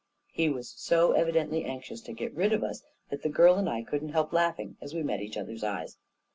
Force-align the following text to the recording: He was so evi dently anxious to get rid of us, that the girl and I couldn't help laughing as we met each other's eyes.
He 0.31 0.49
was 0.49 0.67
so 0.75 1.11
evi 1.11 1.31
dently 1.33 1.63
anxious 1.63 2.01
to 2.01 2.11
get 2.13 2.33
rid 2.33 2.53
of 2.53 2.63
us, 2.63 2.81
that 3.11 3.21
the 3.21 3.29
girl 3.29 3.53
and 3.57 3.69
I 3.69 3.83
couldn't 3.83 4.13
help 4.13 4.33
laughing 4.33 4.75
as 4.81 4.95
we 4.95 5.03
met 5.03 5.21
each 5.21 5.37
other's 5.37 5.63
eyes. 5.63 5.99